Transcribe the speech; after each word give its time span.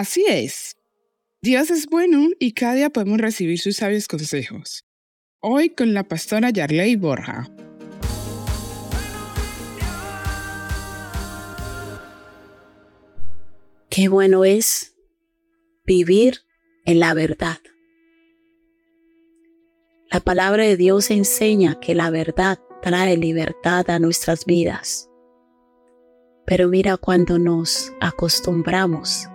Así 0.00 0.24
es. 0.26 0.76
Dios 1.42 1.70
es 1.70 1.86
bueno 1.86 2.30
y 2.38 2.52
cada 2.52 2.74
día 2.74 2.88
podemos 2.88 3.18
recibir 3.18 3.58
sus 3.58 3.76
sabios 3.76 4.08
consejos. 4.08 4.86
Hoy 5.40 5.70
con 5.70 5.92
la 5.92 6.04
pastora 6.04 6.48
Yarley 6.48 6.96
Borja. 6.96 7.50
Qué 13.90 14.08
bueno 14.08 14.46
es 14.46 14.94
vivir 15.84 16.38
en 16.86 17.00
la 17.00 17.12
verdad. 17.12 17.58
La 20.12 20.18
palabra 20.18 20.64
de 20.64 20.76
Dios 20.76 21.08
enseña 21.12 21.78
que 21.78 21.94
la 21.94 22.10
verdad 22.10 22.58
trae 22.82 23.16
libertad 23.16 23.88
a 23.90 24.00
nuestras 24.00 24.44
vidas. 24.44 25.08
Pero 26.44 26.66
mira 26.66 26.96
cuando 26.96 27.38
nos 27.38 27.92
acostumbramos 28.00 29.28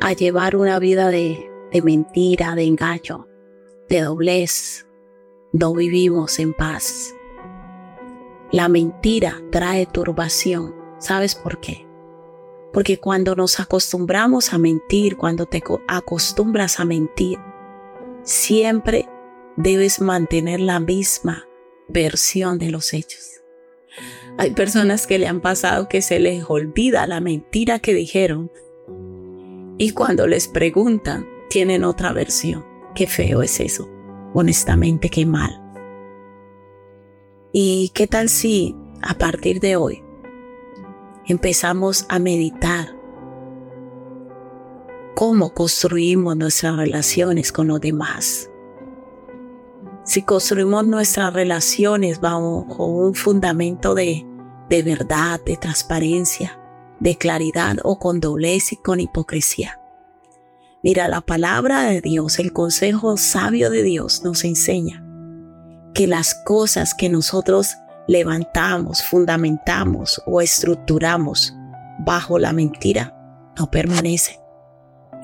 a 0.00 0.12
llevar 0.12 0.54
una 0.54 0.78
vida 0.78 1.08
de, 1.08 1.50
mentira, 1.82 2.54
de 2.54 2.62
engaño, 2.62 3.26
de 3.88 4.02
doblez, 4.02 4.86
no 5.52 5.74
vivimos 5.74 6.38
en 6.38 6.54
paz. 6.54 7.12
La 8.52 8.68
mentira 8.68 9.42
trae 9.50 9.84
turbación. 9.86 10.76
¿Sabes 10.98 11.34
por 11.34 11.58
qué? 11.58 11.84
Porque 12.72 13.00
cuando 13.00 13.34
nos 13.34 13.58
acostumbramos 13.58 14.52
a 14.52 14.58
mentir, 14.58 15.16
cuando 15.16 15.46
te 15.46 15.60
acostumbras 15.88 16.78
a 16.78 16.84
mentir, 16.84 17.40
siempre 18.22 19.08
debes 19.56 20.00
mantener 20.00 20.60
la 20.60 20.80
misma 20.80 21.46
versión 21.88 22.58
de 22.58 22.70
los 22.70 22.92
hechos. 22.92 23.42
Hay 24.36 24.50
personas 24.50 25.06
que 25.06 25.18
le 25.18 25.28
han 25.28 25.40
pasado 25.40 25.88
que 25.88 26.02
se 26.02 26.18
les 26.18 26.44
olvida 26.48 27.06
la 27.06 27.20
mentira 27.20 27.78
que 27.78 27.94
dijeron 27.94 28.50
y 29.78 29.90
cuando 29.90 30.26
les 30.26 30.48
preguntan 30.48 31.28
tienen 31.48 31.84
otra 31.84 32.12
versión. 32.12 32.64
Qué 32.94 33.06
feo 33.06 33.42
es 33.42 33.60
eso. 33.60 33.88
Honestamente, 34.32 35.08
qué 35.08 35.26
mal. 35.26 35.60
¿Y 37.52 37.90
qué 37.94 38.06
tal 38.08 38.28
si 38.28 38.74
a 39.02 39.14
partir 39.14 39.60
de 39.60 39.76
hoy 39.76 40.02
empezamos 41.26 42.06
a 42.08 42.18
meditar 42.18 42.96
cómo 45.14 45.54
construimos 45.54 46.36
nuestras 46.36 46.76
relaciones 46.76 47.52
con 47.52 47.68
los 47.68 47.80
demás? 47.80 48.50
Si 50.04 50.22
construimos 50.22 50.86
nuestras 50.86 51.32
relaciones 51.32 52.20
bajo 52.20 52.66
un 52.86 53.14
fundamento 53.14 53.94
de, 53.94 54.26
de 54.68 54.82
verdad, 54.82 55.40
de 55.44 55.56
transparencia, 55.56 56.60
de 57.00 57.16
claridad 57.16 57.76
o 57.82 57.98
con 57.98 58.20
doblez 58.20 58.72
y 58.72 58.76
con 58.76 59.00
hipocresía. 59.00 59.80
Mira, 60.82 61.08
la 61.08 61.22
palabra 61.22 61.84
de 61.84 62.02
Dios, 62.02 62.38
el 62.38 62.52
consejo 62.52 63.16
sabio 63.16 63.70
de 63.70 63.82
Dios 63.82 64.22
nos 64.22 64.44
enseña 64.44 65.02
que 65.94 66.06
las 66.06 66.34
cosas 66.34 66.92
que 66.92 67.08
nosotros 67.08 67.74
levantamos, 68.06 69.02
fundamentamos 69.02 70.20
o 70.26 70.42
estructuramos 70.42 71.54
bajo 72.00 72.38
la 72.38 72.52
mentira 72.52 73.16
no 73.58 73.70
permanecen. 73.70 74.36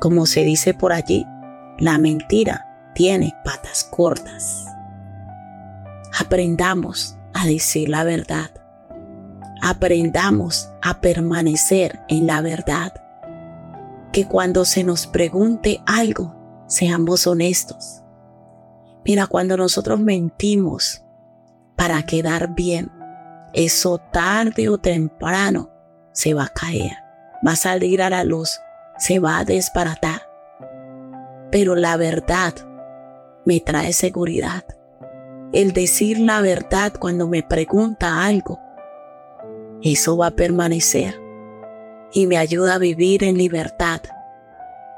Como 0.00 0.26
se 0.26 0.44
dice 0.44 0.74
por 0.74 0.92
allí, 0.92 1.24
la 1.78 1.96
mentira 1.96 2.90
tiene 2.94 3.34
patas 3.44 3.84
cortas. 3.84 4.65
Aprendamos 6.18 7.18
a 7.34 7.46
decir 7.46 7.90
la 7.90 8.02
verdad. 8.02 8.50
Aprendamos 9.60 10.70
a 10.80 11.02
permanecer 11.02 12.00
en 12.08 12.26
la 12.26 12.40
verdad 12.40 12.94
que 14.12 14.26
cuando 14.26 14.64
se 14.64 14.82
nos 14.82 15.06
pregunte 15.06 15.82
algo, 15.84 16.34
seamos 16.68 17.26
honestos. 17.26 18.02
Mira, 19.04 19.26
cuando 19.26 19.58
nosotros 19.58 20.00
mentimos 20.00 21.04
para 21.76 22.02
quedar 22.04 22.54
bien, 22.54 22.90
eso 23.52 23.98
tarde 23.98 24.70
o 24.70 24.78
temprano 24.78 25.70
se 26.12 26.32
va 26.32 26.44
a 26.44 26.48
caer, 26.48 26.96
va 27.46 27.52
a 27.52 27.56
salir 27.56 28.00
a 28.00 28.08
la 28.08 28.24
luz, 28.24 28.58
se 28.96 29.18
va 29.18 29.38
a 29.38 29.44
desbaratar. 29.44 30.22
Pero 31.50 31.74
la 31.74 31.98
verdad 31.98 32.54
me 33.44 33.60
trae 33.60 33.92
seguridad. 33.92 34.64
El 35.56 35.72
decir 35.72 36.18
la 36.18 36.42
verdad 36.42 36.92
cuando 36.98 37.28
me 37.28 37.42
pregunta 37.42 38.26
algo, 38.26 38.60
eso 39.80 40.14
va 40.18 40.26
a 40.26 40.36
permanecer 40.36 41.18
y 42.12 42.26
me 42.26 42.36
ayuda 42.36 42.74
a 42.74 42.78
vivir 42.78 43.24
en 43.24 43.38
libertad. 43.38 44.02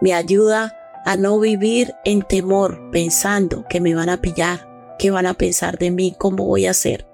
Me 0.00 0.12
ayuda 0.12 0.76
a 1.04 1.16
no 1.16 1.38
vivir 1.38 1.94
en 2.04 2.22
temor 2.22 2.90
pensando 2.90 3.64
que 3.68 3.80
me 3.80 3.94
van 3.94 4.08
a 4.08 4.20
pillar, 4.20 4.96
que 4.98 5.12
van 5.12 5.26
a 5.26 5.34
pensar 5.34 5.78
de 5.78 5.92
mí, 5.92 6.16
cómo 6.18 6.44
voy 6.44 6.66
a 6.66 6.72
hacer. 6.72 7.06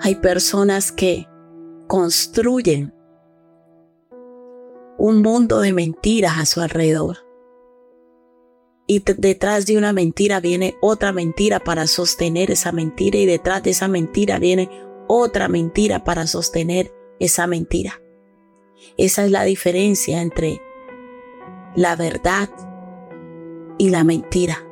Hay 0.00 0.16
personas 0.16 0.90
que 0.90 1.28
construyen 1.86 2.92
un 4.98 5.22
mundo 5.22 5.60
de 5.60 5.72
mentiras 5.72 6.36
a 6.40 6.46
su 6.46 6.62
alrededor. 6.62 7.18
Y 8.86 9.00
detrás 9.00 9.66
de 9.66 9.78
una 9.78 9.92
mentira 9.92 10.40
viene 10.40 10.76
otra 10.80 11.12
mentira 11.12 11.60
para 11.60 11.86
sostener 11.86 12.50
esa 12.50 12.72
mentira 12.72 13.18
y 13.18 13.26
detrás 13.26 13.62
de 13.62 13.70
esa 13.70 13.88
mentira 13.88 14.38
viene 14.38 14.68
otra 15.06 15.48
mentira 15.48 16.04
para 16.04 16.26
sostener 16.26 16.92
esa 17.18 17.46
mentira. 17.46 18.00
Esa 18.96 19.24
es 19.24 19.30
la 19.30 19.44
diferencia 19.44 20.20
entre 20.20 20.60
la 21.74 21.96
verdad 21.96 22.50
y 23.78 23.90
la 23.90 24.04
mentira. 24.04 24.66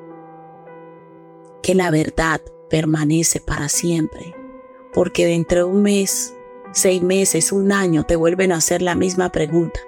Que 1.63 1.75
la 1.75 1.91
verdad 1.91 2.41
permanece 2.69 3.41
para 3.41 3.69
siempre, 3.69 4.35
porque 4.93 5.27
dentro 5.27 5.59
de 5.59 5.65
un 5.65 5.83
mes, 5.83 6.35
seis 6.73 7.03
meses, 7.03 7.53
un 7.53 7.73
año 7.73 8.05
te 8.05 8.17
vuelven 8.17 8.53
a 8.53 8.57
hacer 8.57 8.83
la 8.83 8.95
misma 8.95 9.31
pregunta 9.31 9.81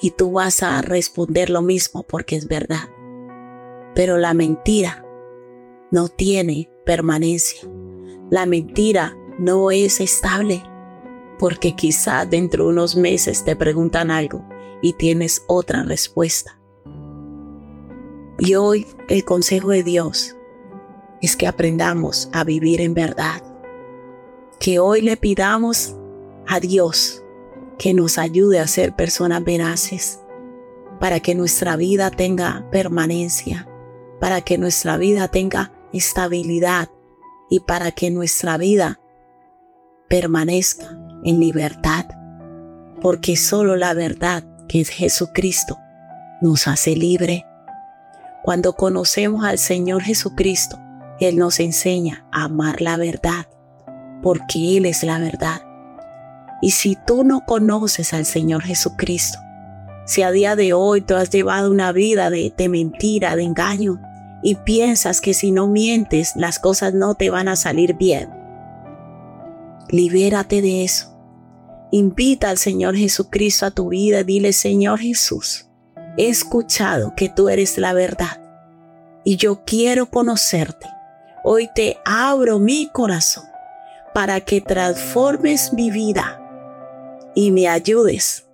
y 0.00 0.10
tú 0.10 0.32
vas 0.32 0.62
a 0.62 0.80
responder 0.82 1.50
lo 1.50 1.62
mismo 1.62 2.02
porque 2.02 2.36
es 2.36 2.48
verdad. 2.48 2.88
Pero 3.94 4.16
la 4.16 4.34
mentira 4.34 5.04
no 5.90 6.08
tiene 6.08 6.70
permanencia. 6.84 7.68
La 8.30 8.46
mentira 8.46 9.16
no 9.38 9.70
es 9.70 10.00
estable 10.00 10.62
porque 11.38 11.74
quizá 11.74 12.26
dentro 12.26 12.64
de 12.64 12.70
unos 12.70 12.96
meses 12.96 13.44
te 13.44 13.56
preguntan 13.56 14.10
algo 14.10 14.44
y 14.82 14.94
tienes 14.94 15.44
otra 15.46 15.82
respuesta. 15.82 16.58
Y 18.38 18.54
hoy 18.54 18.86
el 19.08 19.24
consejo 19.24 19.70
de 19.70 19.82
Dios 19.82 20.36
es 21.22 21.36
que 21.36 21.46
aprendamos 21.46 22.28
a 22.32 22.44
vivir 22.44 22.80
en 22.80 22.94
verdad. 22.94 23.42
Que 24.58 24.78
hoy 24.78 25.00
le 25.00 25.16
pidamos 25.16 25.96
a 26.46 26.60
Dios 26.60 27.22
que 27.78 27.94
nos 27.94 28.18
ayude 28.18 28.60
a 28.60 28.66
ser 28.66 28.94
personas 28.94 29.44
veraces 29.44 30.20
para 31.00 31.20
que 31.20 31.34
nuestra 31.34 31.76
vida 31.76 32.10
tenga 32.10 32.68
permanencia, 32.70 33.68
para 34.20 34.40
que 34.40 34.58
nuestra 34.58 34.96
vida 34.96 35.28
tenga 35.28 35.72
estabilidad 35.92 36.88
y 37.50 37.60
para 37.60 37.92
que 37.92 38.10
nuestra 38.10 38.56
vida 38.56 39.00
permanezca 40.08 40.98
en 41.24 41.40
libertad, 41.40 42.06
porque 43.00 43.36
solo 43.36 43.76
la 43.76 43.94
verdad, 43.94 44.44
que 44.68 44.80
es 44.80 44.88
Jesucristo, 44.88 45.78
nos 46.40 46.68
hace 46.68 46.96
libre. 46.96 47.44
Cuando 48.42 48.74
conocemos 48.74 49.44
al 49.44 49.58
Señor 49.58 50.02
Jesucristo, 50.02 50.78
Él 51.20 51.36
nos 51.36 51.60
enseña 51.60 52.26
a 52.32 52.44
amar 52.44 52.80
la 52.80 52.96
verdad, 52.96 53.46
porque 54.22 54.76
Él 54.76 54.86
es 54.86 55.02
la 55.02 55.18
verdad. 55.18 55.62
Y 56.60 56.72
si 56.72 56.96
tú 57.06 57.24
no 57.24 57.44
conoces 57.46 58.14
al 58.14 58.24
Señor 58.24 58.62
Jesucristo, 58.62 59.38
si 60.06 60.22
a 60.22 60.30
día 60.30 60.54
de 60.56 60.74
hoy 60.74 61.00
tú 61.00 61.14
has 61.14 61.30
llevado 61.30 61.70
una 61.70 61.92
vida 61.92 62.30
de, 62.30 62.52
de 62.56 62.68
mentira, 62.68 63.36
de 63.36 63.42
engaño, 63.42 64.00
y 64.44 64.54
piensas 64.54 65.20
que 65.20 65.34
si 65.34 65.50
no 65.50 65.66
mientes 65.66 66.36
las 66.36 66.60
cosas 66.60 66.94
no 66.94 67.16
te 67.16 67.30
van 67.30 67.48
a 67.48 67.56
salir 67.56 67.94
bien, 67.94 68.30
libérate 69.90 70.62
de 70.62 70.84
eso 70.84 71.14
Invita 71.96 72.50
al 72.50 72.58
Señor 72.58 72.96
Jesucristo 72.96 73.66
a 73.66 73.70
tu 73.70 73.90
vida. 73.90 74.24
Dile, 74.24 74.52
Señor 74.52 74.98
Jesús, 74.98 75.68
he 76.16 76.28
escuchado 76.28 77.14
que 77.14 77.28
tú 77.28 77.48
eres 77.48 77.78
la 77.78 77.92
verdad 77.92 78.42
y 79.22 79.36
yo 79.36 79.62
quiero 79.64 80.10
conocerte. 80.10 80.88
Hoy 81.44 81.70
te 81.72 81.98
abro 82.04 82.58
mi 82.58 82.88
corazón 82.92 83.44
para 84.12 84.40
que 84.40 84.60
transformes 84.60 85.72
mi 85.72 85.92
vida 85.92 86.40
y 87.36 87.52
me 87.52 87.68
ayudes 87.68 88.48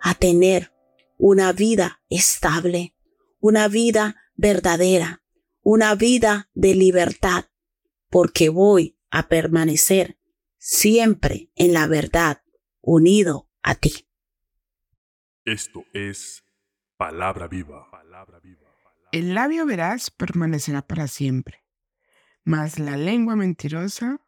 a 0.00 0.14
tener 0.14 0.72
una 1.18 1.52
vida 1.52 2.00
estable, 2.08 2.94
una 3.40 3.68
vida 3.68 4.16
verdadera, 4.36 5.20
una 5.68 5.96
vida 5.96 6.48
de 6.54 6.76
libertad, 6.76 7.46
porque 8.08 8.50
voy 8.50 8.96
a 9.10 9.26
permanecer 9.26 10.16
siempre 10.58 11.50
en 11.56 11.72
la 11.72 11.88
verdad, 11.88 12.44
unido 12.80 13.50
a 13.64 13.74
ti. 13.74 14.08
Esto 15.44 15.84
es 15.92 16.44
palabra 16.96 17.48
viva. 17.48 17.90
Palabra 17.90 18.38
viva. 18.38 18.60
El 19.10 19.34
labio 19.34 19.66
veraz 19.66 20.12
permanecerá 20.12 20.82
para 20.82 21.08
siempre, 21.08 21.64
mas 22.44 22.78
la 22.78 22.96
lengua 22.96 23.34
mentirosa 23.34 24.20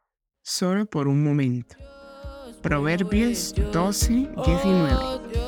solo 0.42 0.86
por 0.86 1.06
un 1.06 1.22
momento. 1.22 1.76
Proverbios 2.62 3.54
12, 3.54 4.10
19. 4.44 5.47